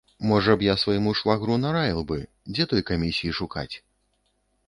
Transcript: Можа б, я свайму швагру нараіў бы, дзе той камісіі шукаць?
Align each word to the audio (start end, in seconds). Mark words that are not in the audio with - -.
Можа 0.29 0.53
б, 0.59 0.65
я 0.67 0.75
свайму 0.83 1.11
швагру 1.19 1.57
нараіў 1.65 2.01
бы, 2.11 2.17
дзе 2.55 2.67
той 2.71 2.81
камісіі 2.93 3.35
шукаць? 3.43 3.69